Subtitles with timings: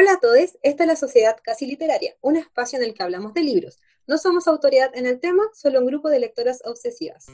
[0.00, 3.34] Hola a todos, esta es la Sociedad Casi Literaria, un espacio en el que hablamos
[3.34, 3.78] de libros.
[4.06, 7.26] No somos autoridad en el tema, solo un grupo de lectoras obsesivas.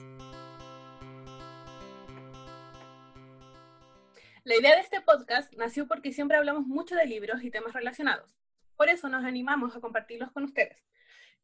[4.42, 8.36] La idea de este podcast nació porque siempre hablamos mucho de libros y temas relacionados.
[8.76, 10.82] Por eso nos animamos a compartirlos con ustedes.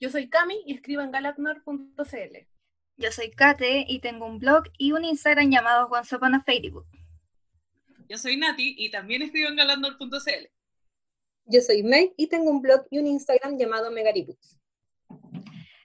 [0.01, 2.37] Yo soy Cami y escribo en galatnor.cl.
[2.97, 6.87] Yo soy Kate y tengo un blog y un Instagram llamado Once Upon a Facebook.
[8.09, 10.62] Yo soy Nati y también escribo en galatnor.cl.
[11.45, 14.59] Yo soy Meg y tengo un blog y un Instagram llamado Megaribooks.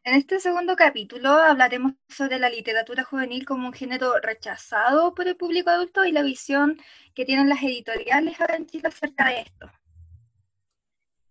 [0.04, 5.36] En este segundo capítulo hablaremos sobre la literatura juvenil como un género rechazado por el
[5.36, 6.80] público adulto y la visión
[7.14, 9.70] que tienen las editoriales ahora en Chile acerca de esto.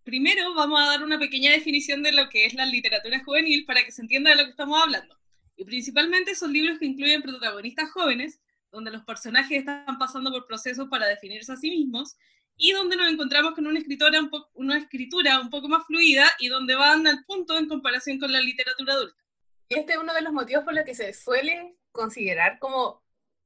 [0.02, 3.84] Primero vamos a dar una pequeña definición de lo que es la literatura juvenil para
[3.84, 5.16] que se entienda de lo que estamos hablando.
[5.56, 10.88] Y principalmente son libros que incluyen protagonistas jóvenes, donde los personajes están pasando por procesos
[10.88, 12.16] para definirse a sí mismos
[12.56, 14.20] y donde nos encontramos con una escritora
[14.54, 18.40] un escritura un poco más fluida y donde van al punto en comparación con la
[18.40, 19.22] literatura adulta.
[19.68, 23.02] Este es uno de los motivos por los que se suele considerar como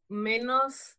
[0.09, 0.97] menos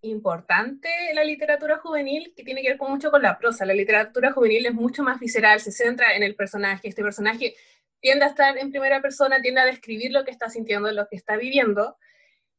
[0.00, 3.64] importante la literatura juvenil, que tiene que ver mucho con la prosa.
[3.64, 6.88] La literatura juvenil es mucho más visceral, se centra en el personaje.
[6.88, 7.54] Este personaje
[8.00, 11.16] tiende a estar en primera persona, tiende a describir lo que está sintiendo, lo que
[11.16, 11.96] está viviendo.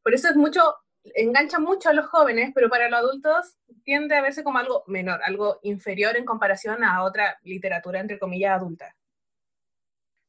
[0.03, 0.75] Por eso es mucho
[1.15, 5.19] engancha mucho a los jóvenes, pero para los adultos tiende a verse como algo menor,
[5.23, 8.95] algo inferior en comparación a otra literatura, entre comillas, adulta.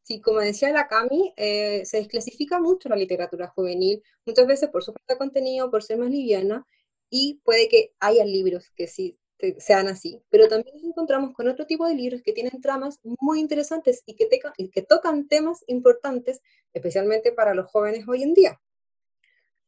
[0.02, 4.82] Sí, como decía la Cami, eh, se desclasifica mucho la literatura juvenil, muchas veces por
[4.82, 6.66] su falta de contenido, por ser más liviana,
[7.08, 9.16] y puede que haya libros que sí
[9.58, 13.40] sean así, pero también nos encontramos con otro tipo de libros que tienen tramas muy
[13.40, 16.42] interesantes y que, y que tocan temas importantes,
[16.72, 18.60] especialmente para los jóvenes hoy en día.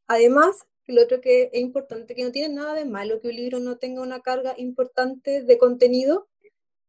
[0.07, 3.61] Además, lo otro que es importante, que no tiene nada de malo que un libro
[3.61, 6.29] no tenga una carga importante de contenido.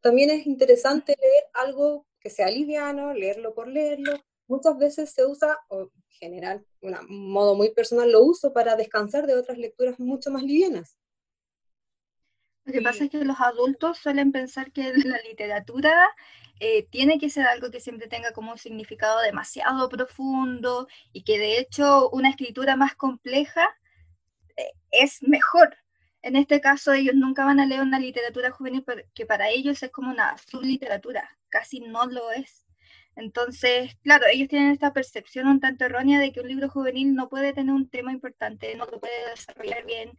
[0.02, 4.14] También es interesante leer algo que sea liviano, leerlo por leerlo.
[4.48, 9.28] Muchas veces se usa, o en general, un modo muy personal, lo uso para descansar
[9.28, 10.98] de otras lecturas mucho más livianas.
[12.66, 16.10] Lo que pasa es que los adultos suelen pensar que la literatura
[16.60, 21.38] eh, tiene que ser algo que siempre tenga como un significado demasiado profundo y que
[21.38, 23.76] de hecho una escritura más compleja
[24.92, 25.76] es mejor.
[26.22, 29.92] En este caso, ellos nunca van a leer una literatura juvenil que para ellos es
[29.92, 32.66] como una subliteratura, casi no lo es.
[33.16, 37.30] Entonces, claro, ellos tienen esta percepción un tanto errónea de que un libro juvenil no
[37.30, 40.18] puede tener un tema importante, no lo puede desarrollar bien,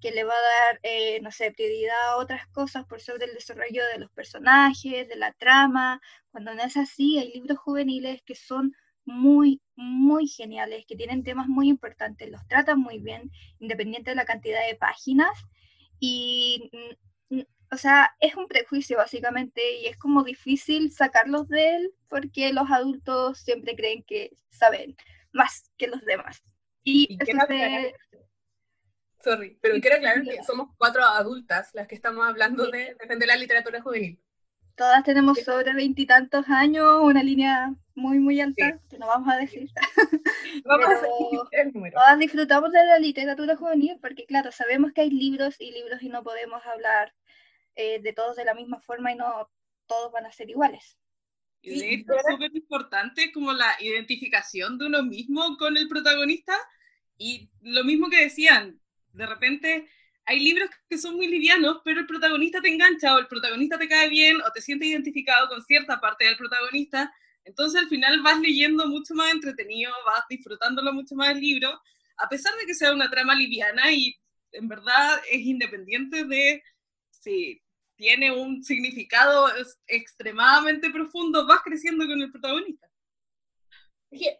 [0.00, 3.34] que le va a dar, eh, no sé, prioridad a otras cosas por sobre el
[3.34, 6.00] desarrollo de los personajes, de la trama.
[6.30, 11.48] Cuando no es así, hay libros juveniles que son muy, muy geniales, que tienen temas
[11.48, 15.36] muy importantes, los tratan muy bien, independiente de la cantidad de páginas.
[16.00, 16.70] Y,
[17.30, 21.94] mm, mm, o sea, es un prejuicio básicamente y es como difícil sacarlos de él
[22.08, 24.96] porque los adultos siempre creen que saben
[25.32, 26.42] más que los demás.
[26.82, 27.18] Y,
[29.20, 33.36] Sorry, pero quiero aclarar que somos cuatro adultas las que estamos hablando de defender la
[33.36, 34.20] literatura juvenil.
[34.76, 39.70] Todas tenemos sobre veintitantos años, una línea muy, muy alta, que no vamos a decir.
[40.64, 45.70] vamos a Todas disfrutamos de la literatura juvenil porque, claro, sabemos que hay libros y
[45.70, 47.14] libros y no podemos hablar
[47.76, 49.50] eh, de todos de la misma forma y no
[49.86, 50.98] todos van a ser iguales.
[51.62, 56.54] Y de hecho es súper importante como la identificación de uno mismo con el protagonista
[57.16, 58.78] y lo mismo que decían,
[59.12, 59.88] de repente
[60.26, 63.88] hay libros que son muy livianos, pero el protagonista te engancha o el protagonista te
[63.88, 67.12] cae bien o te sientes identificado con cierta parte del protagonista.
[67.44, 71.68] Entonces al final vas leyendo mucho más entretenido, vas disfrutándolo mucho más el libro,
[72.16, 74.16] a pesar de que sea una trama liviana y
[74.52, 76.62] en verdad es independiente de
[77.10, 77.60] si
[77.96, 79.48] tiene un significado
[79.86, 82.88] extremadamente profundo, vas creciendo con el protagonista.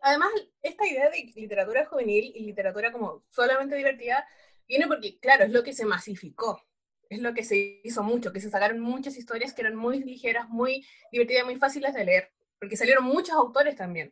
[0.03, 0.31] Además,
[0.63, 4.25] esta idea de literatura juvenil y literatura como solamente divertida
[4.69, 6.63] Viene porque, claro, es lo que se masificó,
[7.11, 10.49] es lo que se hizo mucho, que se sacaron muchas historias que eran muy ligeras,
[10.49, 12.33] muy divertidas, muy fáciles de leer,
[12.65, 14.11] porque salieron muchos autores también.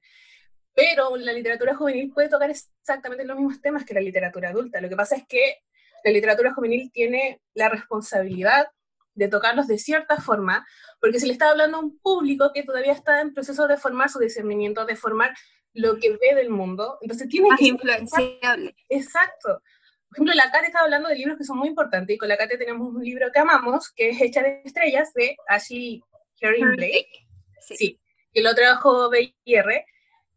[0.74, 4.80] Pero la literatura juvenil puede tocar exactamente los mismos temas que la literatura adulta.
[4.80, 5.56] Lo que pasa es que
[6.04, 8.66] la literatura juvenil tiene la responsabilidad
[9.14, 10.66] de tocarlos de cierta forma,
[11.00, 14.10] porque se le está hablando a un público que todavía está en proceso de formar
[14.10, 15.34] su discernimiento, de formar
[15.72, 16.98] lo que ve del mundo.
[17.00, 18.76] Entonces tiene Más influenciable.
[18.88, 19.62] Exacto.
[20.08, 22.36] Por ejemplo, la Kate estaba hablando de libros que son muy importantes y con la
[22.36, 26.02] Kate tenemos un libro que amamos, que es Hecha de Estrellas, de Ashley
[26.38, 27.26] Herring Blake.
[27.60, 27.98] Sí.
[28.32, 29.84] Que lo trabajó BIR.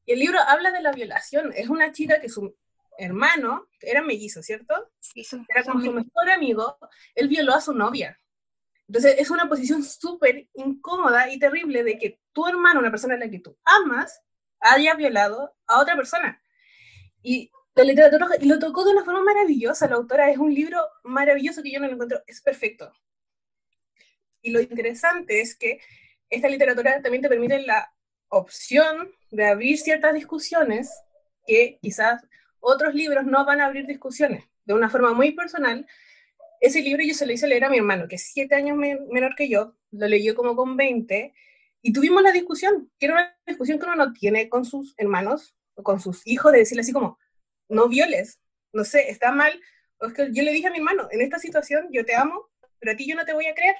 [0.05, 1.51] Y el libro habla de la violación.
[1.55, 2.55] Es una chica que su
[2.97, 4.91] hermano, era mellizo, ¿cierto?
[4.99, 6.77] Sí, Era como su mejor amigo,
[7.13, 8.19] él violó a su novia.
[8.87, 13.17] Entonces es una posición súper incómoda y terrible de que tu hermano, una persona a
[13.17, 14.21] la que tú amas,
[14.59, 16.41] haya violado a otra persona.
[17.21, 19.87] Y la literatura y lo tocó de una forma maravillosa.
[19.87, 22.91] La autora es un libro maravilloso que yo no lo encuentro, es perfecto.
[24.41, 25.79] Y lo interesante es que
[26.29, 27.91] esta literatura también te permite la
[28.29, 30.91] opción de abrir ciertas discusiones
[31.45, 32.23] que quizás
[32.59, 35.85] otros libros no van a abrir discusiones de una forma muy personal.
[36.59, 39.35] Ese libro yo se lo hice leer a mi hermano, que es siete años menor
[39.35, 41.33] que yo, lo leyó como con 20,
[41.81, 45.55] y tuvimos la discusión, que era una discusión que uno no tiene con sus hermanos
[45.75, 47.19] o con sus hijos, de decirle así como,
[47.69, 48.39] no violes,
[48.73, 49.61] no sé, está mal.
[50.31, 52.49] Yo le dije a mi hermano, en esta situación yo te amo,
[52.79, 53.75] pero a ti yo no te voy a creer.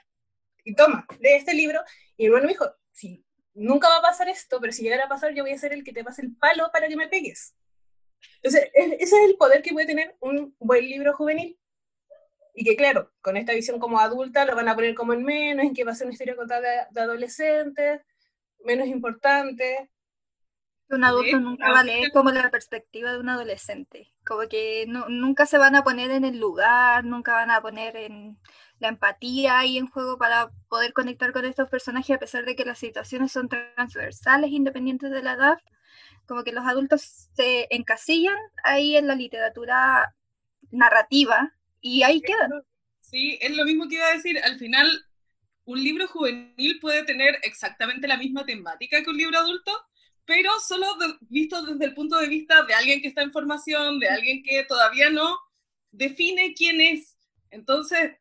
[0.66, 1.80] Y toma, lee este libro.
[2.18, 3.24] Y mi hermano me dijo, sí,
[3.54, 5.84] nunca va a pasar esto, pero si llegara a pasar yo voy a ser el
[5.84, 7.56] que te pase el palo para que me pegues.
[8.42, 11.58] Entonces, ese es el poder que puede tener un buen libro juvenil.
[12.54, 15.66] Y que claro, con esta visión como adulta lo van a poner como en menos,
[15.66, 18.02] en que va a ser una historia contada de, adolescentes,
[18.64, 19.92] menos importante.
[20.90, 25.46] Un adulto nunca va a leer como la perspectiva de un adolescente, como que nunca
[25.46, 28.40] se van a poner en el lugar, nunca van a poner en
[28.80, 32.66] la empatía ahí en juego para poder conectar con estos personajes a pesar de que
[32.66, 35.58] las situaciones son transversales independientes de la edad,
[36.26, 40.14] como que los adultos se encasillan ahí en la literatura
[40.72, 42.52] narrativa y ahí quedan.
[43.02, 44.40] Sí, es lo mismo que iba a decir.
[44.44, 45.06] Al final,
[45.66, 49.72] un libro juvenil puede tener exactamente la misma temática que un libro adulto,
[50.26, 50.88] pero solo
[51.22, 54.64] visto desde el punto de vista de alguien que está en formación, de alguien que
[54.64, 55.38] todavía no
[55.92, 57.16] define quién es.
[57.52, 58.18] Entonces,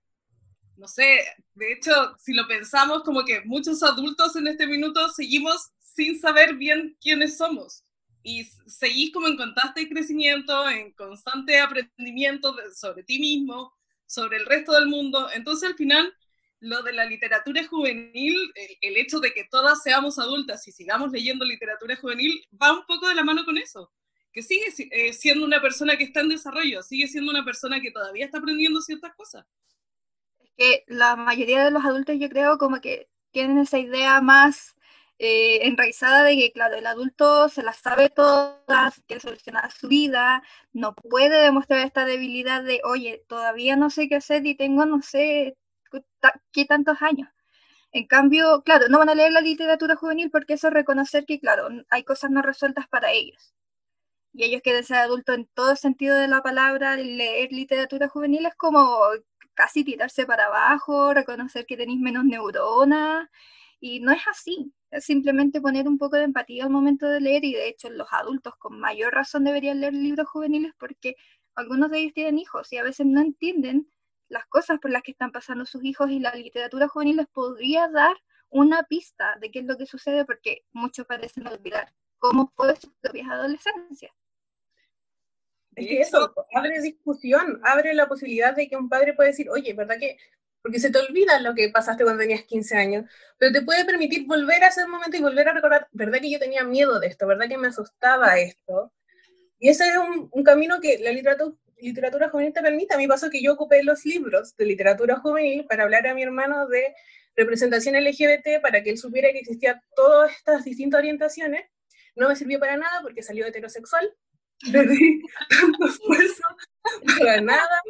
[0.76, 1.21] no sé,
[1.55, 6.55] de hecho, si lo pensamos, como que muchos adultos en este minuto seguimos sin saber
[6.55, 7.85] bien quiénes somos
[8.25, 13.73] y seguís como en constante crecimiento, en constante aprendimiento sobre ti mismo,
[14.06, 15.29] sobre el resto del mundo.
[15.32, 16.12] Entonces al final,
[16.61, 18.35] lo de la literatura juvenil,
[18.81, 23.09] el, hecho de que todas seamos adultas y sigamos leyendo literatura juvenil, va un poco
[23.09, 23.93] de la mano con eso,
[24.32, 27.91] que sigue eh, siendo una persona que está en desarrollo, sigue siendo una persona que
[27.91, 29.44] todavía está aprendiendo ciertas cosas.
[30.56, 34.77] Que la mayoría de los adultos yo creo como que tienen esa idea más
[35.19, 40.43] eh, enraizada de que, claro, el adulto se las sabe todas, quiere solucionar su vida,
[40.73, 45.03] no puede demostrar esta debilidad de, oye, todavía no sé qué hacer y tengo no
[45.03, 45.56] sé
[46.53, 47.29] qué tantos años.
[47.93, 51.41] En cambio, claro, no van a leer la literatura juvenil porque eso es reconocer que,
[51.41, 53.55] claro, hay cosas no resueltas para ellos.
[54.33, 58.55] Y ellos quieren ser adultos en todo sentido de la palabra, leer literatura juvenil es
[58.56, 58.99] como
[59.55, 63.29] casi tirarse para abajo, reconocer que tenéis menos neuronas,
[63.81, 67.53] y no es así simplemente poner un poco de empatía al momento de leer y
[67.53, 71.17] de hecho los adultos con mayor razón deberían leer libros juveniles porque
[71.55, 73.91] algunos de ellos tienen hijos y a veces no entienden
[74.29, 77.89] las cosas por las que están pasando sus hijos y la literatura juvenil les podría
[77.89, 78.17] dar
[78.49, 82.91] una pista de qué es lo que sucede porque muchos parecen olvidar cómo fue su
[83.03, 84.15] propia adolescencia.
[85.76, 89.73] Es que eso abre discusión, abre la posibilidad de que un padre pueda decir, oye,
[89.75, 90.17] ¿verdad que
[90.65, 93.05] porque se te olvida lo que pasaste cuando tenías 15 años,
[93.37, 96.38] pero te puede permitir volver a ese momento y volver a recordar, ¿verdad que yo
[96.38, 97.26] tenía miedo de esto?
[97.26, 98.91] ¿Verdad que me asustaba esto?
[99.59, 102.94] Y ese es un, camino que la literatura, literatura juvenil te permite.
[102.94, 106.23] A mí pasó que yo ocupé los libros de literatura juvenil para hablar a mi
[106.23, 106.94] hermano de
[107.37, 111.67] representación LGBT, para que él supiera que existían todas estas distintas orientaciones.
[112.17, 114.15] No me sirvió para nada porque salió heterosexual,
[114.73, 116.43] perdí tanto esfuerzo
[117.19, 117.83] para nada,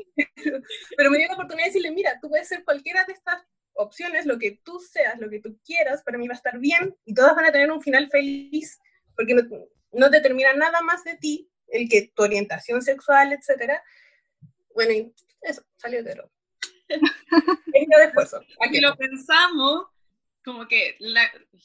[0.96, 3.42] pero me dio la oportunidad de decirle, mira, tú puedes ser cualquiera de estas
[3.74, 6.96] opciones, lo que tú seas, lo que tú quieras, para mí va a estar bien
[7.04, 8.78] y todas van a tener un final feliz,
[9.16, 9.42] porque no,
[9.92, 13.82] no determina nada más de ti, el que tu orientación sexual, etcétera.
[14.74, 15.12] Bueno, y
[15.42, 16.30] eso, salió hetero.
[16.88, 18.40] de esfuerzo.
[18.60, 19.86] Aquí lo pensamos,
[20.44, 20.96] como que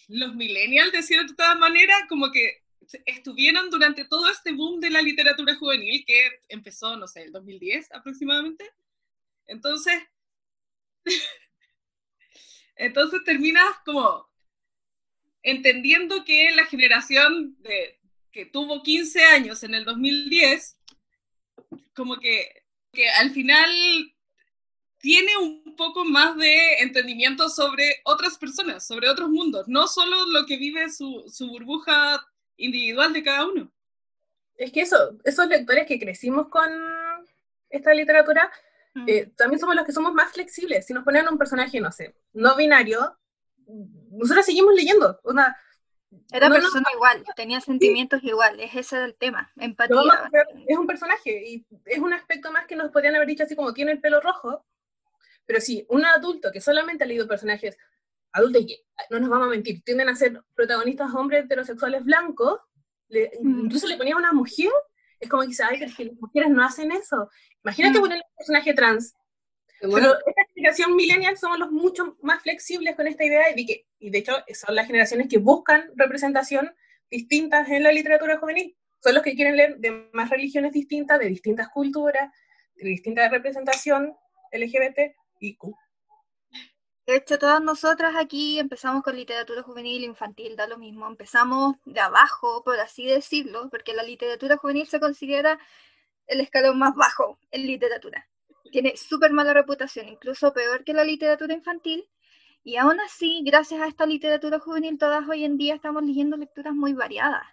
[0.07, 2.63] los millennials, de cierta manera, como que
[3.05, 7.91] estuvieron durante todo este boom de la literatura juvenil que empezó, no sé, el 2010
[7.93, 8.71] aproximadamente.
[9.47, 10.01] Entonces,
[12.75, 14.27] entonces terminas como
[15.43, 17.99] entendiendo que la generación de,
[18.31, 20.77] que tuvo 15 años en el 2010,
[21.93, 23.69] como que, que al final
[24.99, 30.45] tiene un poco más de entendimiento sobre otras personas, sobre otros mundos, no solo lo
[30.45, 32.21] que vive su, su burbuja
[32.59, 33.71] individual de cada uno.
[34.55, 36.69] Es que eso, esos lectores que crecimos con
[37.69, 38.51] esta literatura,
[38.93, 39.05] mm.
[39.07, 40.85] eh, también somos los que somos más flexibles.
[40.85, 43.17] Si nos ponen un personaje, no sé, no binario,
[44.11, 45.19] nosotros seguimos leyendo.
[45.23, 45.57] Una,
[46.31, 50.29] era persona igual, tenía sentimientos iguales, ese es el tema, empatía.
[50.67, 53.73] es un personaje y es un aspecto más que nos podrían haber dicho así como
[53.73, 54.65] tiene el pelo rojo,
[55.45, 57.77] Pero si un adulto que solamente ha leído personajes
[58.31, 62.59] adultos, y no nos vamos a mentir, tienden a ser protagonistas hombres heterosexuales blancos,
[63.09, 63.65] mm.
[63.65, 64.71] incluso le ponía a una mujer,
[65.19, 67.29] es como que ay, que las mujeres no hacen eso.
[67.63, 68.01] Imagínate mm.
[68.01, 69.13] ponerle un personaje trans.
[69.81, 74.09] Pero esta generación millennial somos los mucho más flexibles con esta idea y, que, y
[74.09, 76.73] de hecho son las generaciones que buscan representación
[77.09, 78.75] distintas en la literatura juvenil.
[79.01, 82.29] Son los que quieren leer de más religiones distintas, de distintas culturas,
[82.75, 84.13] de distinta representación
[84.51, 85.75] LGBT y Q.
[87.09, 91.07] De hecho, todas nosotras aquí empezamos con literatura juvenil, infantil, da lo mismo.
[91.07, 95.57] Empezamos de abajo, por así decirlo, porque la literatura juvenil se considera
[96.27, 98.27] el escalón más bajo en literatura.
[98.71, 102.07] Tiene súper mala reputación, incluso peor que la literatura infantil.
[102.63, 106.75] Y aún así, gracias a esta literatura juvenil, todas hoy en día estamos leyendo lecturas
[106.75, 107.47] muy variadas.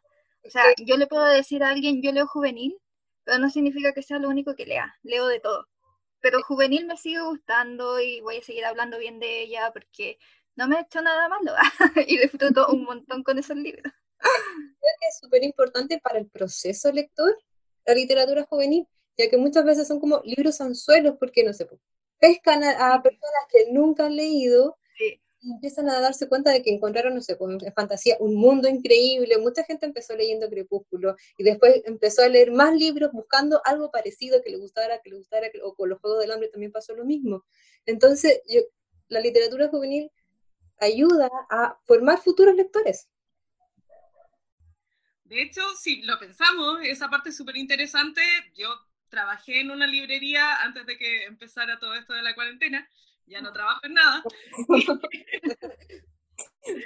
[0.44, 2.76] O sea, yo le puedo decir a alguien, yo leo juvenil,
[3.24, 4.94] pero no significa que sea lo único que lea.
[5.02, 5.66] Leo de todo
[6.20, 10.18] pero juvenil me sigue gustando y voy a seguir hablando bien de ella porque
[10.54, 11.52] no me ha hecho nada malo
[12.06, 13.92] y disfruto un montón con esos libros.
[14.18, 17.36] Creo que es súper importante para el proceso lector
[17.86, 21.66] la literatura juvenil, ya que muchas veces son como libros anzuelos porque, no sé,
[22.18, 24.76] pescan a, personas que nunca han leído
[25.42, 29.38] empiezan a darse cuenta de que encontraron, no sé, pues, en fantasía un mundo increíble.
[29.38, 34.42] Mucha gente empezó leyendo Crepúsculo y después empezó a leer más libros buscando algo parecido
[34.42, 37.04] que le gustara, que le gustara, o con los Juegos del Hambre también pasó lo
[37.04, 37.44] mismo.
[37.84, 38.60] Entonces, yo,
[39.08, 40.10] la literatura juvenil
[40.78, 43.08] ayuda a formar futuros lectores.
[45.24, 48.22] De hecho, si lo pensamos, esa parte es súper interesante.
[48.54, 48.68] Yo
[49.08, 52.88] trabajé en una librería antes de que empezara todo esto de la cuarentena
[53.26, 54.22] ya no trabajo en nada.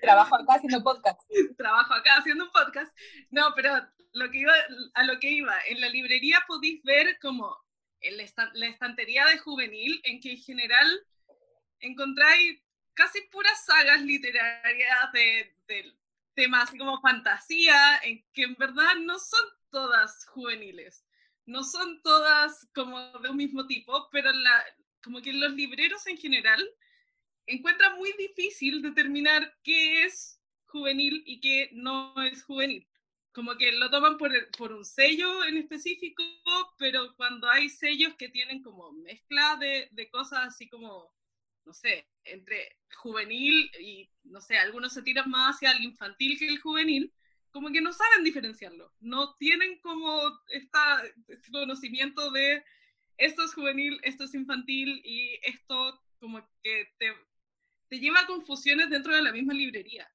[0.02, 1.20] trabajo acá haciendo podcast.
[1.56, 2.96] Trabajo acá haciendo un podcast.
[3.30, 3.74] No, pero
[4.12, 4.52] lo que iba,
[4.94, 7.56] a lo que iba, en la librería podéis ver como
[8.02, 11.06] la estantería de juvenil, en que en general
[11.80, 12.60] encontráis
[12.94, 15.94] casi puras sagas literarias de, de
[16.34, 21.04] temas como fantasía, en que en verdad no son todas juveniles,
[21.44, 24.64] no son todas como de un mismo tipo, pero la,
[25.02, 26.68] como que los libreros en general
[27.46, 32.86] encuentran muy difícil determinar qué es juvenil y qué no es juvenil.
[33.32, 36.22] Como que lo toman por, por un sello en específico,
[36.78, 41.14] pero cuando hay sellos que tienen como mezcla de, de cosas así como,
[41.64, 46.48] no sé, entre juvenil y, no sé, algunos se tiran más hacia el infantil que
[46.48, 47.12] el juvenil,
[47.50, 52.64] como que no saben diferenciarlo, no tienen como esta, este conocimiento de
[53.20, 57.12] esto es juvenil, esto es infantil y esto como que te,
[57.88, 60.10] te lleva a confusiones dentro de la misma librería.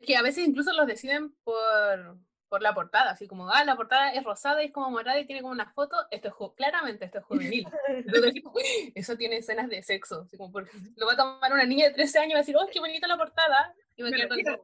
[0.00, 2.18] Que a veces incluso los deciden por,
[2.48, 5.26] por la portada, así como, ah, la portada es rosada y es como morada y
[5.26, 7.66] tiene como una foto, esto es claramente esto es juvenil.
[8.94, 11.94] eso tiene escenas de sexo, así como porque lo va a tomar una niña de
[11.94, 14.60] 13 años y va a decir, oh, qué bonita la portada, y va a quedar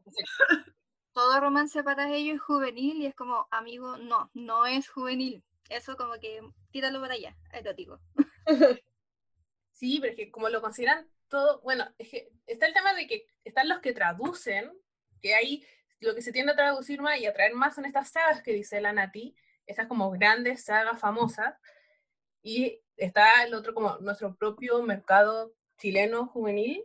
[1.12, 5.44] Todo romance para ellos es juvenil y es como, amigo, no, no es juvenil.
[5.68, 6.40] Eso como que
[6.70, 8.00] tíralo por allá, erótico.
[9.72, 13.08] Sí, pero es que como lo consideran todo, bueno, es que está el tema de
[13.08, 14.70] que están los que traducen,
[15.20, 15.66] que ahí
[15.98, 18.52] lo que se tiende a traducir más y a traer más son estas sagas que
[18.52, 19.34] dice la Nati,
[19.66, 21.56] esas como grandes sagas famosas,
[22.42, 26.84] y está el otro como nuestro propio mercado chileno juvenil,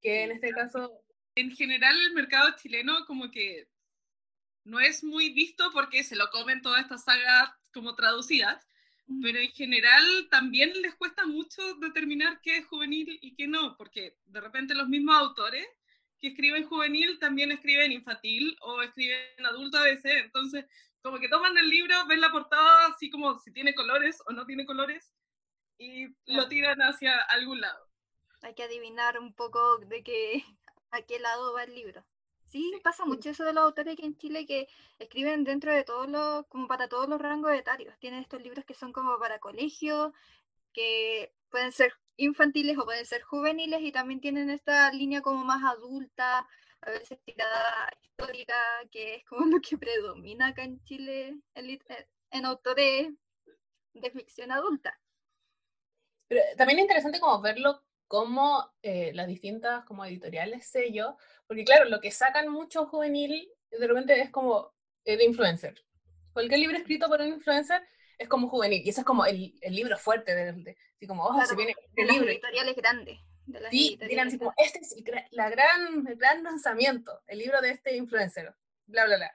[0.00, 1.00] que en este caso...
[1.36, 3.68] En general el mercado chileno como que
[4.62, 8.66] no es muy visto porque se lo comen todas estas sagas como traducidas,
[9.06, 9.22] mm.
[9.22, 14.16] pero en general también les cuesta mucho determinar qué es juvenil y qué no, porque
[14.24, 15.66] de repente los mismos autores
[16.18, 20.64] que escriben juvenil también escriben infantil o escriben adulto a veces, entonces
[21.02, 24.46] como que toman el libro, ven la portada así como si tiene colores o no
[24.46, 25.12] tiene colores
[25.76, 27.86] y lo tiran hacia algún lado.
[28.40, 30.44] Hay que adivinar un poco de qué,
[30.90, 32.06] a qué lado va el libro.
[32.54, 34.68] Sí, pasa mucho eso de los autores aquí en Chile que
[35.00, 37.98] escriben dentro de todos los, como para todos los rangos etarios.
[37.98, 40.12] Tienen estos libros que son como para colegio,
[40.72, 45.64] que pueden ser infantiles o pueden ser juveniles y también tienen esta línea como más
[45.64, 46.46] adulta,
[46.82, 48.54] a veces tirada histórica,
[48.92, 53.12] que es como lo que predomina acá en Chile en, eh, en autores
[53.94, 54.96] de ficción adulta.
[56.28, 61.86] Pero también es interesante como verlo como eh, las distintas como editoriales sello, porque claro,
[61.86, 64.72] lo que sacan mucho juvenil de repente es como
[65.04, 65.84] eh, de influencer.
[66.32, 67.82] Cualquier libro escrito por un influencer
[68.18, 71.24] es como juvenil, y eso es como el, el libro fuerte, de, de, así como,
[71.24, 72.28] ojo, se viene el libro.
[72.28, 73.18] editoriales grandes.
[73.46, 77.38] De las sí, dirán así como, este es el, la gran, el gran lanzamiento, el
[77.38, 78.54] libro de este influencer,
[78.86, 79.32] bla, bla, bla.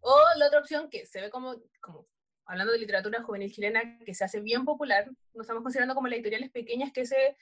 [0.00, 2.08] O la otra opción que se ve como, como
[2.44, 6.16] hablando de literatura juvenil chilena, que se hace bien popular, nos estamos considerando como las
[6.16, 7.36] editoriales pequeñas que se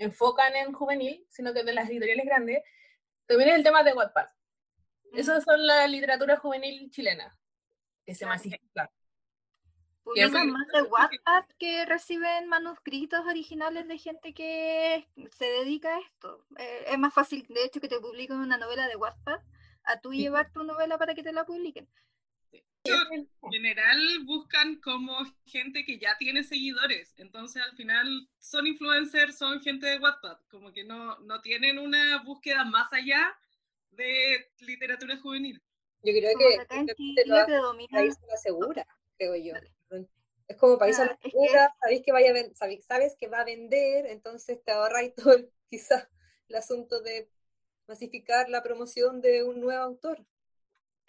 [0.00, 2.62] enfocan en juvenil, sino que de las editoriales grandes,
[3.26, 4.26] también es el tema de Wattpad.
[5.12, 7.36] Esas son la literatura juvenil chilena,
[8.04, 8.90] que se masifica.
[10.02, 16.46] Publican más de Wattpad que reciben manuscritos originales de gente que se dedica a esto.
[16.56, 19.40] Eh, es más fácil, de hecho, que te publiquen una novela de Wattpad
[19.84, 21.88] a tú llevar tu novela para que te la publiquen.
[22.84, 29.60] En general buscan como gente que ya tiene seguidores, entonces al final son influencers, son
[29.60, 33.36] gente de Wattpad, como que no, no tienen una búsqueda más allá
[33.90, 35.62] de literatura juvenil.
[36.02, 38.86] Yo creo que lo país a la segura,
[39.18, 39.54] creo yo.
[40.48, 44.62] Es como país a la segura, sabes que, vaya sabes, que va a vender, entonces
[44.64, 46.08] te ahorras todo el, quizás
[46.48, 47.28] el asunto de
[47.86, 50.24] masificar la promoción de un nuevo autor.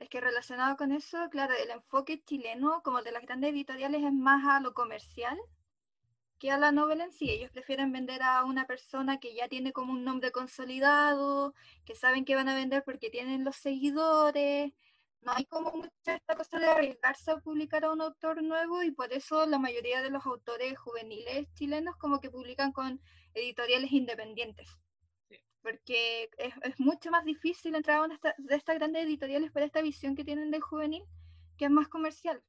[0.02, 4.04] Es que relacionado con eso, claro, el enfoque chileno, como el de las grandes editoriales,
[4.04, 5.38] es más a lo comercial
[6.40, 7.30] que a la novela en sí.
[7.30, 11.54] Ellos prefieren vender a una persona que ya tiene como un nombre consolidado,
[11.86, 14.74] que saben que van a vender porque tienen los seguidores.
[15.22, 18.90] No hay como mucha esta cosa de arriesgarse a publicar a un autor nuevo y
[18.90, 23.00] por eso la mayoría de los autores juveniles chilenos como que publican con
[23.36, 24.68] editoriales independientes
[25.62, 29.82] porque es, es, mucho más difícil entrar a una de estas grandes editoriales por esta
[29.82, 31.04] visión que tienen del juvenil,
[31.58, 32.42] que es más comercial.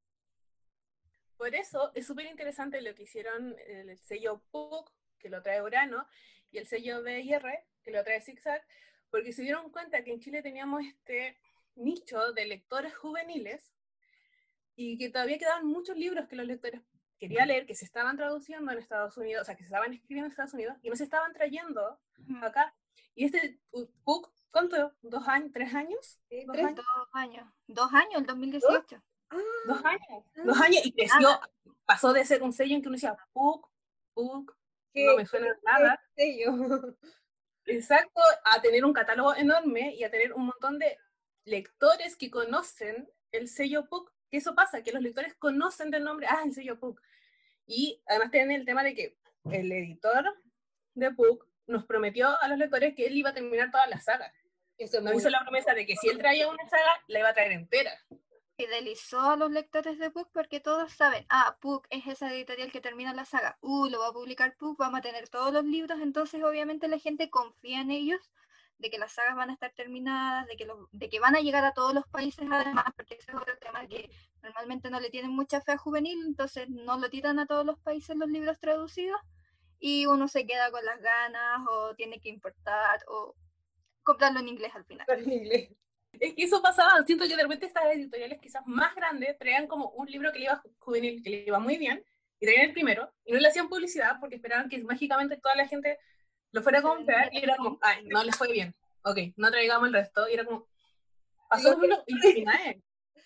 [1.37, 6.07] Por eso es súper interesante lo que hicieron el sello PUC, que lo trae Urano,
[6.50, 7.42] y el sello BIR,
[7.83, 8.62] que lo trae Zigzag,
[9.11, 11.37] porque se dieron cuenta que en Chile teníamos este
[11.75, 13.73] nicho de lectores juveniles
[14.76, 16.81] y que todavía quedaban muchos libros que los lectores
[17.19, 20.26] querían leer, que se estaban traduciendo en Estados Unidos, o sea, que se estaban escribiendo
[20.26, 22.00] en Estados Unidos y no se estaban trayendo
[22.42, 22.75] acá
[23.14, 23.61] y este
[24.04, 24.92] PUC, ¿cuánto?
[25.02, 25.50] ¿Dos años?
[25.52, 26.21] ¿Tres años?
[26.47, 26.76] ¿Dos, años?
[26.76, 27.49] dos años.
[27.66, 29.02] Dos años, el 2018.
[29.66, 29.85] ¿Dos?
[29.85, 30.25] años.
[30.45, 31.40] Dos años y creció,
[31.85, 33.69] pasó de ser un sello en que uno decía PUC,
[34.14, 34.57] PUC,
[34.95, 36.00] no me suena nada.
[36.16, 36.52] Sello?
[37.66, 40.99] Exacto, a tener un catálogo enorme y a tener un montón de
[41.45, 44.13] lectores que conocen el sello PUC.
[44.30, 47.00] Que eso pasa, que los lectores conocen del nombre, ah, el sello PUC.
[47.67, 49.19] Y además tienen el tema de que
[49.50, 50.25] el editor
[50.95, 54.32] de PUC nos prometió a los lectores que él iba a terminar toda la saga.
[54.78, 57.34] Eso nos hizo la promesa de que si él traía una saga, la iba a
[57.34, 57.92] traer entera.
[58.56, 62.80] Fidelizó a los lectores de Puck porque todos saben, ah, Puck es esa editorial que
[62.80, 66.00] termina la saga, uh, lo va a publicar Puck, vamos a tener todos los libros,
[66.00, 68.20] entonces obviamente la gente confía en ellos,
[68.78, 71.64] de que las sagas van a estar terminadas, de que, de que van a llegar
[71.64, 74.10] a todos los países además, porque ese es otro tema que
[74.42, 77.78] normalmente no le tienen mucha fe a juvenil, entonces no lo tiran a todos los
[77.78, 79.20] países los libros traducidos,
[79.84, 83.34] y uno se queda con las ganas o tiene que importar o
[84.04, 85.06] comprarlo en inglés al final.
[85.08, 85.71] En inglés.
[86.21, 89.88] Es que eso pasaba, siento que de repente estas editoriales quizás más grandes traían como
[89.90, 92.04] un libro que le iba juvenil, que le iba muy bien,
[92.38, 95.66] y traían el primero, y no le hacían publicidad porque esperaban que mágicamente toda la
[95.66, 95.99] gente
[96.52, 99.88] lo fuera a comprar, y era como, ay, no le fue bien, ok, no traigamos
[99.88, 100.68] el resto, y era como,
[101.49, 102.14] pasó lo y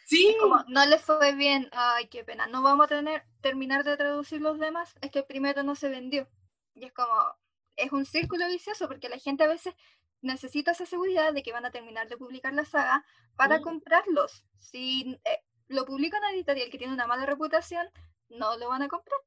[0.06, 0.36] Sí.
[0.40, 4.40] Como, no le fue bien, ay, qué pena, no vamos a tener, terminar de traducir
[4.40, 6.28] los demás, es que el primero no se vendió.
[6.76, 7.12] Y es como,
[7.74, 9.74] es un círculo vicioso porque la gente a veces
[10.20, 14.44] necesita esa seguridad de que van a terminar de publicar la saga para comprarlos.
[14.60, 17.88] Si eh, lo publica una editorial que tiene una mala reputación,
[18.28, 19.18] no lo van a comprar.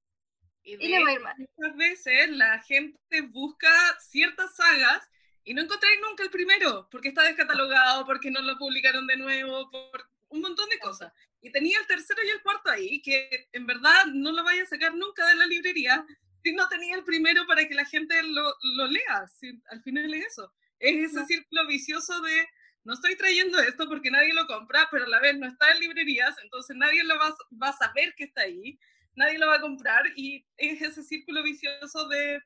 [0.64, 1.36] Y, le va a ir mal.
[1.38, 5.10] Muchas veces la gente busca ciertas sagas
[5.44, 9.72] y no encontráis nunca el primero, porque está descatalogado, porque no lo publicaron de nuevo,
[9.72, 11.12] por un montón de cosas.
[11.42, 14.68] Y tenía el tercero y el cuarto ahí, que en verdad no lo vaya a
[14.68, 16.06] sacar nunca de la librería,
[16.44, 19.26] si no tenía el primero para que la gente lo, lo lea.
[19.72, 20.54] al final es eso.
[20.80, 22.48] Es ese círculo vicioso de
[22.84, 25.82] no estoy trayendo esto porque nadie lo compra, pero a la vez no está en
[25.82, 28.80] librerías, entonces nadie lo va, va a saber que está ahí,
[29.16, 32.42] nadie lo va a comprar y es ese círculo vicioso de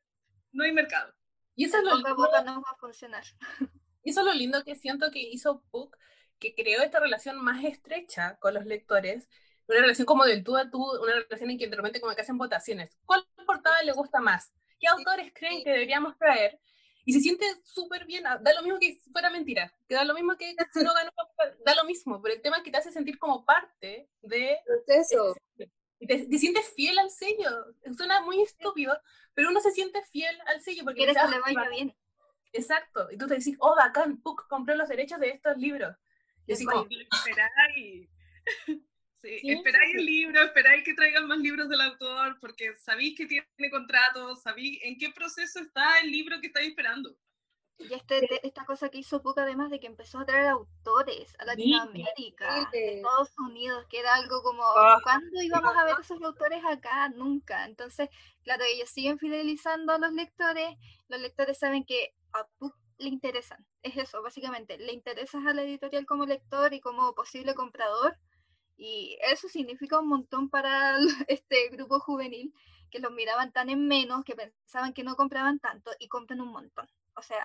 [0.51, 1.13] no hay mercado.
[1.55, 3.23] Y eso es lo lindo, no va a funcionar.
[4.03, 5.95] Y eso es lo lindo que siento que hizo Puck,
[6.39, 9.29] que creó esta relación más estrecha con los lectores,
[9.67, 12.21] una relación como del tú a tú, una relación en que de repente como que
[12.21, 12.97] hacen votaciones.
[13.05, 14.51] ¿Cuál portada le gusta más?
[14.79, 16.59] ¿Qué autores creen que deberíamos traer?
[17.05, 20.13] Y se siente súper bien, ah, da lo mismo que fuera mentira, que da lo
[20.13, 21.11] mismo que si no ganó,
[21.65, 24.57] da lo mismo, pero el tema es que te hace sentir como parte de...
[24.87, 25.35] Eso.
[25.99, 27.49] Y te, te, sientes fiel al sello.
[27.95, 28.97] Suena muy estúpido,
[29.33, 31.05] pero uno se siente fiel al sello porque...
[31.05, 31.95] Quieres que le vaya bien.
[32.53, 33.09] Exacto.
[33.11, 35.95] Y tú te decís, oh, bacán, Puck compró los derechos de estos libros.
[36.45, 36.87] Y así como...
[39.23, 43.45] Sí, esperáis el libro, esperáis que traigan más libros del autor, porque sabéis que tiene
[43.71, 47.15] contratos, sabéis en qué proceso está el libro que estáis esperando.
[47.79, 51.45] Y este, esta cosa que hizo Puck, además de que empezó a traer autores a
[51.45, 54.99] Latinoamérica, a Estados Unidos, que era algo como, ah.
[55.01, 57.07] ¿cuándo íbamos a ver esos autores acá?
[57.09, 57.65] Nunca.
[57.65, 58.09] Entonces,
[58.43, 60.75] claro, ellos siguen fidelizando a los lectores,
[61.07, 63.65] los lectores saben que a Puck le interesan.
[63.81, 64.77] Es eso, básicamente.
[64.77, 68.17] Le interesas a la editorial como lector y como posible comprador.
[68.77, 72.53] Y eso significa un montón para este grupo juvenil
[72.89, 76.51] que los miraban tan en menos, que pensaban que no compraban tanto y compran un
[76.51, 76.87] montón.
[77.15, 77.43] O sea,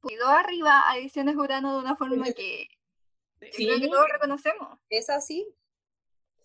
[0.00, 2.68] cuidó arriba a Ediciones Urano de una forma que,
[3.40, 4.78] creo que todos reconocemos.
[4.88, 5.46] Es así.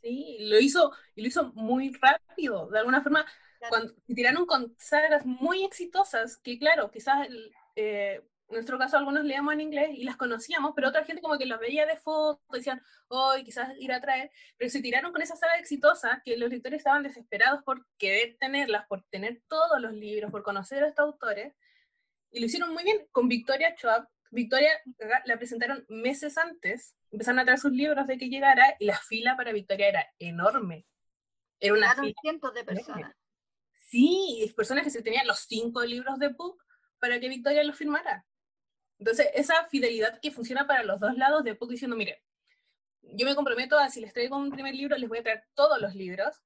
[0.02, 2.70] Sí, lo hizo, y lo hizo muy rápido.
[2.70, 3.26] De alguna forma,
[3.70, 7.28] cuando tiraron con sagas muy exitosas, que claro, quizás
[7.76, 11.38] eh, en nuestro caso algunos leíamos en inglés y las conocíamos, pero otra gente como
[11.38, 15.22] que las veía de foto, decían, hoy quizás ir a traer, pero se tiraron con
[15.22, 19.94] esa saga exitosa que los lectores estaban desesperados por querer tenerlas, por tener todos los
[19.94, 21.54] libros, por conocer a estos autores,
[22.32, 24.08] y lo hicieron muy bien con Victoria Schwab.
[24.30, 24.70] Victoria
[25.24, 29.38] la presentaron meses antes, empezaron a traer sus libros de que llegara y la fila
[29.38, 30.86] para Victoria era enorme.
[31.60, 33.16] Era una fila cientos de personas.
[33.74, 36.62] Sí, personas que se tenían los cinco libros de Puck
[37.00, 38.26] para que Victoria los firmara.
[39.00, 42.24] Entonces, esa fidelidad que funciona para los dos lados de poco diciendo, mire,
[43.02, 45.80] yo me comprometo a si les traigo un primer libro, les voy a traer todos
[45.82, 46.42] los libros.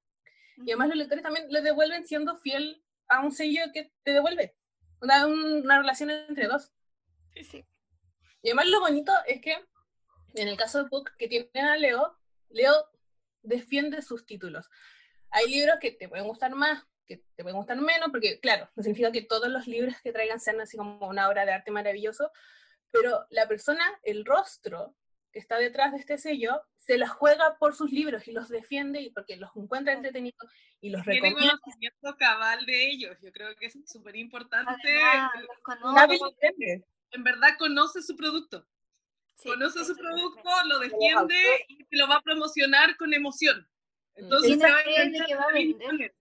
[0.57, 4.55] Y además los lectores también les devuelven siendo fiel a un sello que te devuelve.
[5.01, 6.73] Una, una relación entre dos.
[7.33, 7.65] Sí.
[8.41, 9.55] Y además lo bonito es que,
[10.33, 12.17] en el caso de Puck, que tienen a Leo,
[12.49, 12.73] Leo
[13.41, 14.69] defiende sus títulos.
[15.31, 18.83] Hay libros que te pueden gustar más, que te pueden gustar menos, porque claro, no
[18.83, 22.31] significa que todos los libros que traigan sean así como una obra de arte maravilloso,
[22.91, 24.95] pero la persona, el rostro
[25.31, 29.01] que está detrás de este sello, se la juega por sus libros y los defiende
[29.01, 30.49] y porque los encuentra entretenidos
[30.81, 31.57] y los Tiene recomienda.
[31.59, 34.71] conocimiento cabal de ellos, yo creo que es súper importante.
[37.11, 38.67] En verdad conoce su producto.
[39.43, 43.67] conoce su producto, lo defiende y lo va a promocionar con emoción.
[44.13, 46.11] Entonces se va a enganchar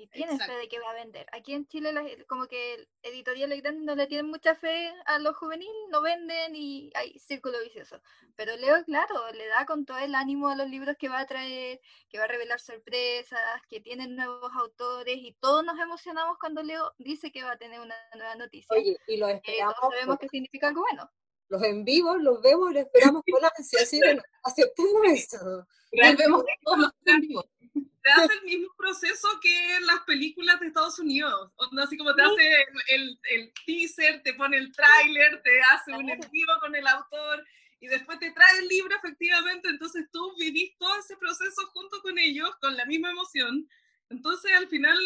[0.00, 1.26] y tienen fe de que va a vender.
[1.32, 1.92] Aquí en Chile,
[2.26, 6.90] como que editoriales grandes no le tienen mucha fe a los juveniles, no venden y
[6.94, 8.00] hay círculo vicioso.
[8.34, 11.26] Pero Leo, claro, le da con todo el ánimo a los libros que va a
[11.26, 16.62] traer, que va a revelar sorpresas, que tienen nuevos autores y todos nos emocionamos cuando
[16.62, 18.74] Leo dice que va a tener una nueva noticia.
[18.74, 19.74] Oye, y lo eh, esperamos.
[19.80, 21.10] sabemos que significa algo bueno.
[21.48, 24.00] Los en vivo los vemos y los esperamos con ansia, así
[24.44, 25.66] aceptemos esto.
[25.92, 27.44] vemos todos los en vivo
[28.02, 31.52] te hace el mismo proceso que en las películas de Estados Unidos.
[31.82, 36.46] Así como te hace el, el, teaser, te pone el tráiler, te hace un envío
[36.60, 37.46] con el autor
[37.80, 39.68] y después te trae el libro efectivamente.
[39.68, 43.68] Entonces tú vivís todo ese proceso junto con ellos, con la misma emoción.
[44.08, 44.98] Entonces al final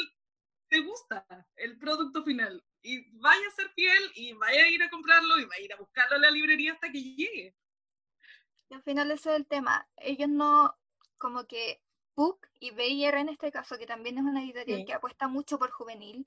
[0.68, 2.62] te gusta el producto final.
[2.82, 5.72] Y vaya a ser fiel y vaya a ir a comprarlo y vaya a ir
[5.72, 7.54] a buscarlo en la librería hasta que llegue.
[8.68, 9.88] Y al final ese es el tema.
[9.96, 10.76] Ellos no,
[11.16, 11.80] como que
[12.14, 15.70] Puck y BIR en este caso, que también es una editorial que apuesta mucho por
[15.70, 16.26] juvenil,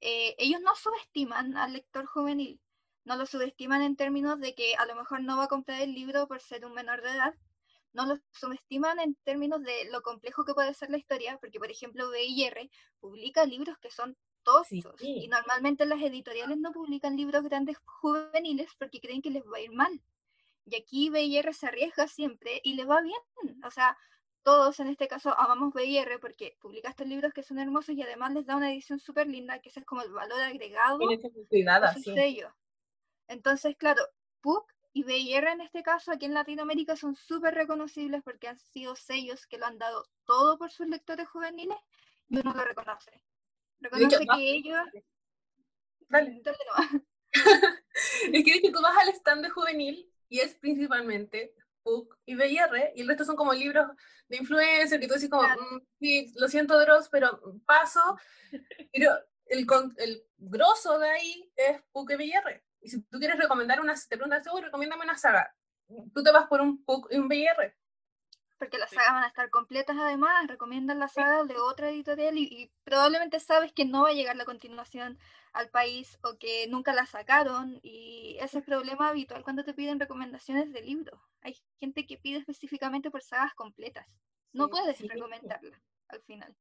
[0.00, 2.60] eh, ellos no subestiman al lector juvenil,
[3.04, 5.94] no lo subestiman en términos de que a lo mejor no va a comprar el
[5.94, 7.34] libro por ser un menor de edad,
[7.92, 11.70] no lo subestiman en términos de lo complejo que puede ser la historia, porque por
[11.70, 12.70] ejemplo BIR
[13.00, 19.00] publica libros que son toscos y normalmente las editoriales no publican libros grandes juveniles porque
[19.00, 20.00] creen que les va a ir mal.
[20.64, 23.20] Y aquí BIR se arriesga siempre y le va bien.
[23.64, 23.96] O sea,
[24.42, 28.32] todos en este caso amamos BIR porque publica estos libros que son hermosos y además
[28.32, 32.14] les da una edición súper linda, que ese es como el valor agregado de su
[32.14, 32.54] sello.
[33.26, 34.02] Entonces, claro,
[34.40, 38.96] PUC y BIR en este caso aquí en Latinoamérica son súper reconocibles porque han sido
[38.96, 41.78] sellos que lo han dado todo por sus lectores juveniles
[42.28, 43.22] y uno lo reconoce.
[43.80, 44.78] Reconoce que ellos...
[46.08, 46.40] Dale.
[46.42, 47.04] Dale
[48.32, 51.54] es que de hecho tú vas al stand de juvenil y es principalmente
[52.26, 53.88] y BIR, y el resto son como libros
[54.28, 58.00] de influencer, que tú dices como, mm, sí, lo siento Dross, pero paso,
[58.92, 62.64] pero el, el grosso de ahí es PUC y BIR.
[62.80, 65.52] Y si tú quieres recomendar una, te preguntas, uy, recomiéndame una saga,
[66.14, 67.76] tú te vas por un PUC y un BIR.
[68.58, 72.72] Porque las sagas van a estar completas además, recomiendan la saga de otra editorial y,
[72.84, 75.18] probablemente sabes que no va a llegar la continuación
[75.52, 80.00] al país o que nunca la sacaron y ese es problema habitual cuando te piden
[80.00, 81.20] recomendaciones de libros.
[81.42, 84.06] Hay gente que pide específicamente por sagas completas.
[84.52, 86.54] No puedes recomendarla al final.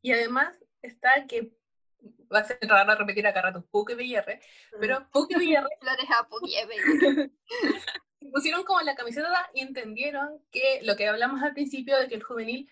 [0.00, 1.52] Y además está que
[2.32, 4.40] va a ser raro repetir acá rato Puke BR,
[4.80, 5.68] pero Puke BR.
[5.80, 6.28] Flores a
[8.32, 12.22] pusieron como la camiseta y entendieron que lo que hablamos al principio de que el
[12.22, 12.70] juvenil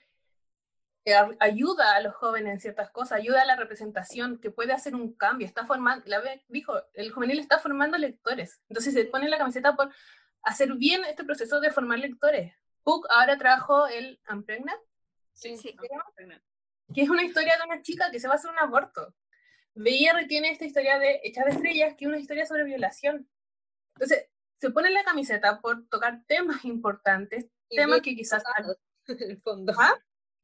[1.38, 5.12] ayuda a los jóvenes en ciertas cosas, ayuda a la representación, que puede hacer un
[5.12, 9.76] cambio, está formando, la dijo, el juvenil está formando lectores, entonces se pone la camiseta
[9.76, 9.92] por
[10.42, 12.54] hacer bien este proceso de formar lectores.
[12.82, 14.80] Puck ahora trajo el Unpregnant,
[15.32, 15.76] sí, sí.
[16.94, 19.14] que es una historia de una chica que se va a hacer un aborto.
[19.74, 23.28] BR tiene esta historia de Hechas de Estrellas, que es una historia sobre violación.
[23.94, 28.42] Entonces, se pone la camiseta por tocar temas importantes, temas que quizás...
[29.08, 29.72] En el fondo.
[29.78, 29.94] ¿Ah?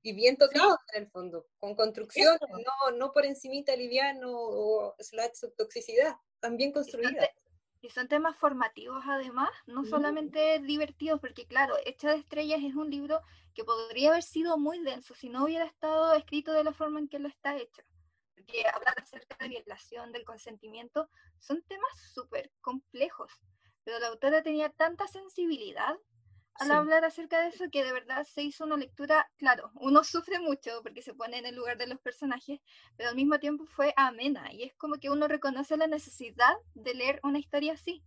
[0.03, 5.47] Y bien tocados en el fondo, con construcción, no, no por encimita liviano o slash
[5.57, 7.29] toxicidad, también construida.
[7.81, 12.89] Y son temas formativos además, no solamente divertidos, porque claro, Hecha de Estrellas es un
[12.89, 13.21] libro
[13.55, 17.09] que podría haber sido muy denso si no hubiera estado escrito de la forma en
[17.09, 17.83] que lo está hecho.
[18.35, 23.33] Porque hablar acerca de violación, del consentimiento, son temas súper complejos,
[23.85, 25.97] pero la autora tenía tanta sensibilidad
[26.55, 30.39] al hablar acerca de eso que de verdad se hizo una lectura, claro, uno sufre
[30.39, 32.61] mucho porque se pone en el lugar de los personajes,
[32.97, 36.95] pero al mismo tiempo fue amena y es como que uno reconoce la necesidad de
[36.95, 38.03] leer una historia así.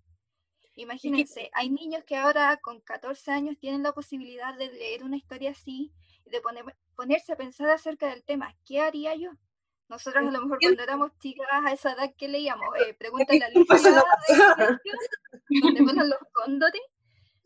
[0.78, 5.52] Imagínense, hay niños que ahora con 14 años tienen la posibilidad de leer una historia
[5.52, 5.94] así
[6.26, 8.54] y de poner, ponerse a pensar acerca del tema.
[8.66, 9.32] ¿Qué haría yo?
[9.88, 13.48] Nosotros a lo mejor cuando éramos chicas a esa edad que leíamos, eh, pregúntale a
[13.48, 14.04] Alicia
[15.64, 16.82] donde ponen los cóndores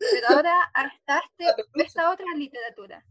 [0.00, 3.04] pero ahora está este, esta otra literatura.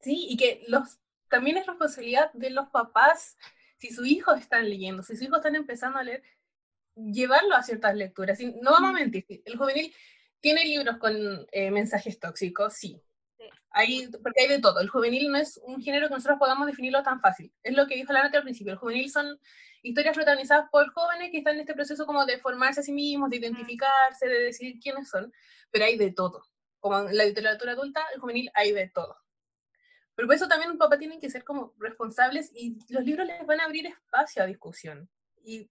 [0.00, 0.98] Sí, y que los,
[1.28, 3.36] también es responsabilidad de los papás,
[3.76, 6.22] si sus hijos están leyendo, si sus hijos están empezando a leer,
[6.96, 8.38] llevarlo a ciertas lecturas.
[8.40, 9.94] No vamos a mentir, el juvenil
[10.40, 11.14] tiene libros con
[11.52, 13.00] eh, mensajes tóxicos, sí.
[13.74, 14.80] Hay, porque hay de todo.
[14.80, 17.50] El juvenil no es un género que nosotros podamos definirlo tan fácil.
[17.62, 18.74] Es lo que dijo la nota al principio.
[18.74, 19.40] El juvenil son
[19.82, 23.30] historias protagonizadas por jóvenes que están en este proceso como de formarse a sí mismos,
[23.30, 25.32] de identificarse, de decidir quiénes son,
[25.70, 26.44] pero hay de todo.
[26.80, 29.16] Como en la literatura adulta, el juvenil hay de todo.
[30.14, 33.44] Pero por eso también un papá tiene que ser como responsables y los libros les
[33.46, 35.08] van a abrir espacio a discusión.
[35.44, 35.68] Y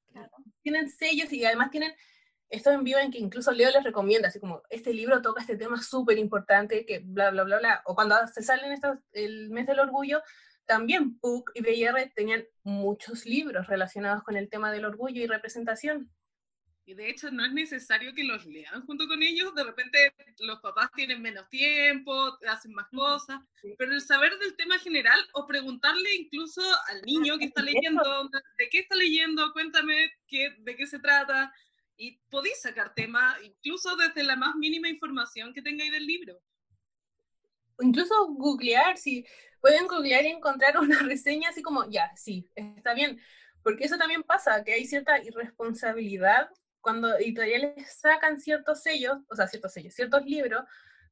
[0.62, 1.94] tienen sellos y además tienen
[2.50, 5.56] esto en vivo en que incluso Leo les recomienda, así como, este libro toca este
[5.56, 7.82] tema súper importante, que bla, bla, bla, bla.
[7.86, 10.22] O cuando se salen estos, el mes del orgullo,
[10.72, 16.10] también Puck y BR tenían muchos libros relacionados con el tema del orgullo y representación.
[16.86, 20.62] Y de hecho no es necesario que los lean junto con ellos, de repente los
[20.62, 23.42] papás tienen menos tiempo, hacen más cosas,
[23.78, 28.70] pero el saber del tema general o preguntarle incluso al niño que está leyendo, de
[28.70, 31.54] qué está leyendo, cuéntame qué, de qué se trata,
[31.98, 36.42] y podéis sacar tema incluso desde la más mínima información que tengáis del libro.
[37.82, 39.26] incluso googlear, si
[39.62, 43.20] pueden googlear y encontrar una reseña así como, ya, sí, está bien.
[43.64, 46.50] Porque eso también pasa, que hay cierta irresponsabilidad
[46.82, 50.64] cuando editoriales sacan ciertos sellos, o sea, ciertos sellos, ciertos libros,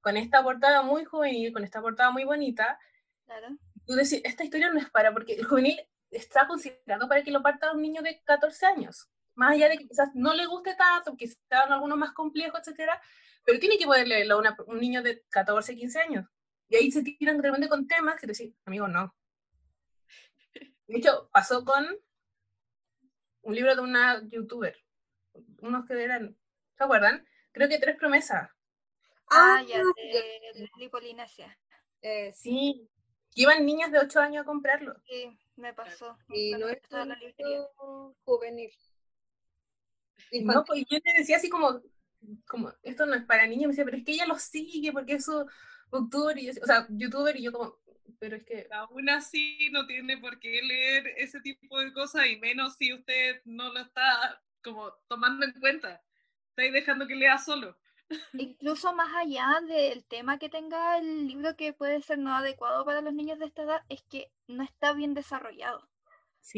[0.01, 2.79] con esta portada muy juvenil, con esta portada muy bonita.
[3.25, 3.49] Claro.
[3.85, 7.43] Tú decís, esta historia no es para, porque el juvenil está considerado para que lo
[7.43, 9.07] parta un niño de 14 años.
[9.35, 12.99] Más allá de que quizás no le guste tanto, quizás algunos más complejos, etcétera,
[13.45, 16.25] pero tiene que poder leerlo a un niño de 14, 15 años.
[16.69, 19.15] Y ahí se tiran de repente con temas que te dicen, amigo, no.
[20.87, 21.85] De hecho, pasó con
[23.41, 24.77] un libro de una youtuber.
[25.61, 26.37] Unos que eran,
[26.77, 27.27] ¿se acuerdan?
[27.51, 28.49] Creo que tres promesas.
[29.31, 31.57] Ah, ah ya, de Polinesia.
[32.01, 32.89] Eh, sí,
[33.31, 34.95] que iban niñas de 8 años a comprarlo.
[35.07, 36.17] Sí, me pasó.
[36.29, 36.79] Y no es
[38.23, 38.71] juvenil.
[40.43, 41.81] No, pues yo le decía así como,
[42.47, 45.13] como, esto no es para niños, me decía, pero es que ella lo sigue porque
[45.13, 45.47] eso
[45.91, 47.77] youtuber y o sea, youtuber y yo como,
[48.19, 48.67] pero es que...
[48.71, 53.41] Aún así no tiene por qué leer ese tipo de cosas y menos si usted
[53.45, 56.01] no lo está como tomando en cuenta.
[56.49, 57.77] Estáis dejando que lea solo.
[58.33, 63.01] Incluso más allá del tema que tenga el libro que puede ser no adecuado para
[63.01, 65.87] los niños de esta edad, es que no está bien desarrollado.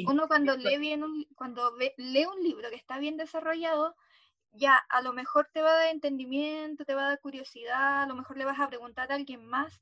[0.07, 3.95] Uno cuando lee bien un, cuando lee un libro que está bien desarrollado,
[4.53, 8.05] ya a lo mejor te va a dar entendimiento, te va a dar curiosidad, a
[8.07, 9.79] lo mejor le vas a preguntar a alguien más,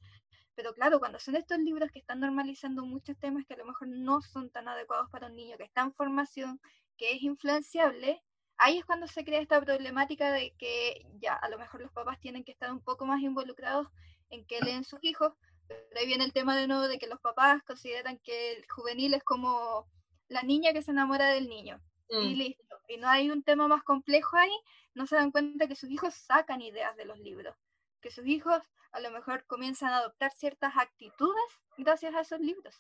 [0.55, 3.87] pero claro, cuando son estos libros que están normalizando muchos temas que a lo mejor
[3.87, 6.59] no son tan adecuados para un niño que está en formación,
[6.97, 8.21] que es influenciable,
[8.57, 12.19] ahí es cuando se crea esta problemática de que ya a lo mejor los papás
[12.19, 13.87] tienen que estar un poco más involucrados
[14.29, 15.33] en que leen sus hijos,
[15.67, 19.13] pero ahí viene el tema de nuevo de que los papás consideran que el juvenil
[19.13, 19.87] es como
[20.27, 21.81] la niña que se enamora del niño.
[22.09, 22.37] Y mm.
[22.37, 22.81] listo.
[22.87, 24.51] Y no hay un tema más complejo ahí,
[24.93, 27.55] no se dan cuenta que sus hijos sacan ideas de los libros,
[28.01, 32.75] que sus hijos a lo mejor comienzan a adoptar ciertas actitudes gracias a esos libros.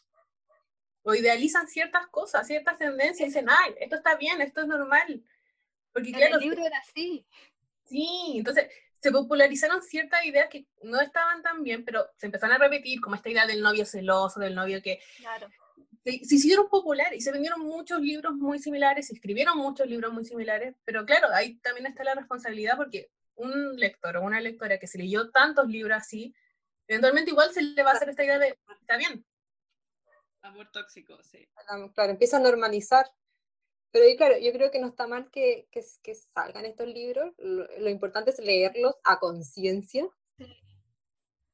[1.03, 5.23] O idealizan ciertas cosas, ciertas tendencias, y dicen, ay, esto está bien, esto es normal.
[5.93, 7.25] Porque claro, el libro era así.
[7.85, 8.67] Sí, entonces,
[8.99, 13.15] se popularizaron ciertas ideas que no estaban tan bien, pero se empezaron a repetir, como
[13.15, 14.99] esta idea del novio celoso, del novio que...
[15.17, 15.47] Claro.
[16.03, 20.13] Se, se hicieron populares y se vendieron muchos libros muy similares, se escribieron muchos libros
[20.13, 24.79] muy similares, pero claro, ahí también está la responsabilidad porque un lector o una lectora
[24.79, 26.33] que se leyó tantos libros así,
[26.87, 29.25] eventualmente igual se le va a hacer esta idea de, está bien.
[30.41, 31.47] Amor tóxico, sí.
[31.93, 33.05] Claro, empieza a normalizar
[33.91, 37.33] pero claro, yo creo que no está mal que, que, que salgan estos libros.
[37.37, 40.07] Lo, importante es leerlos a conciencia.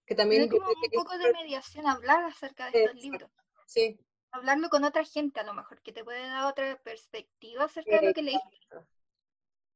[0.05, 3.29] Que también es como un poco de mediación, hablar acerca de estos libros.
[3.65, 3.99] Sí.
[4.35, 8.07] Hablarlo con otra gente a lo mejor, que te puede dar otra perspectiva acerca de
[8.07, 8.59] lo que leíste.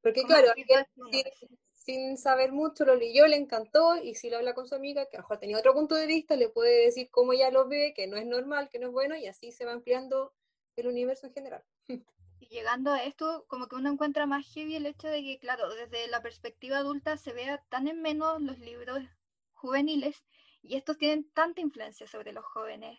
[0.01, 1.23] Porque claro, sin,
[1.71, 5.15] sin, saber mucho lo leyó, le encantó, y si lo habla con su amiga, que
[5.15, 7.93] a lo mejor tenía otro punto de vista, le puede decir cómo ella lo ve,
[7.95, 10.33] que no es normal, que no es bueno, y así se va ampliando
[10.75, 11.63] el universo en general.
[12.41, 15.73] Y llegando a esto, como que uno encuentra más heavy el hecho de que, claro,
[15.73, 19.03] desde la perspectiva adulta se vea tan en menos los libros
[19.51, 20.23] juveniles
[20.61, 22.97] y estos tienen tanta influencia sobre los jóvenes.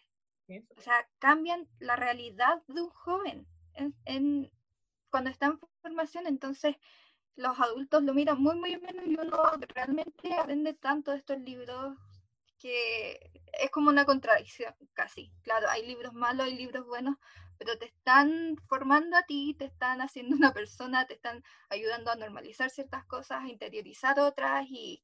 [0.77, 4.51] O sea, cambian la realidad de un joven en,
[5.11, 6.77] cuando está en formación, entonces
[7.37, 11.97] los adultos lo miran muy, muy menos y uno realmente aprende tanto de estos libros
[12.59, 15.33] que es como una contradicción casi.
[15.43, 17.17] Claro, hay libros malos, hay libros buenos,
[17.57, 22.17] pero te están formando a ti, te están haciendo una persona, te están ayudando a
[22.17, 25.03] normalizar ciertas cosas, a interiorizar otras y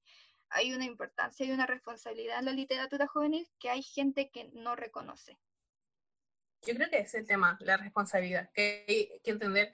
[0.50, 4.76] hay una importancia y una responsabilidad en la literatura juvenil que hay gente que no
[4.76, 5.38] reconoce.
[6.62, 9.72] Yo creo que es el tema, la responsabilidad, que hay que entender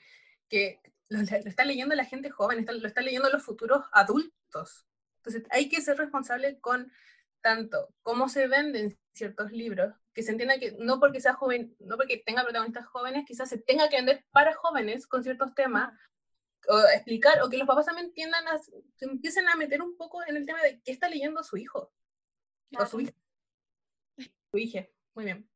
[0.48, 4.86] que lo, está leyendo la gente joven, lo están leyendo los futuros adultos.
[5.18, 6.92] Entonces hay que ser responsable con
[7.40, 11.96] tanto cómo se venden ciertos libros, que se entienda que no porque sea joven, no
[11.96, 15.92] porque tenga protagonistas jóvenes, quizás se tenga que vender para jóvenes con ciertos temas,
[16.68, 20.22] o explicar, o que los papás también entiendan, a, se empiecen a meter un poco
[20.26, 21.92] en el tema de qué está leyendo su hijo,
[22.78, 23.12] o su hija.
[24.50, 25.48] Su hija, muy bien.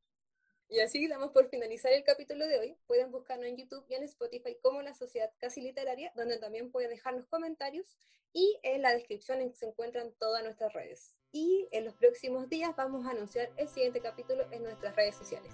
[0.68, 2.76] Y así damos por finalizar el capítulo de hoy.
[2.86, 6.90] Pueden buscarnos en YouTube y en Spotify como La Sociedad Casi Literaria, donde también pueden
[6.90, 7.96] dejarnos comentarios
[8.32, 11.18] y en la descripción se encuentran todas nuestras redes.
[11.30, 15.52] Y en los próximos días vamos a anunciar el siguiente capítulo en nuestras redes sociales.